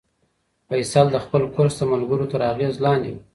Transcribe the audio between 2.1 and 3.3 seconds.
تر اغېز لاندې و.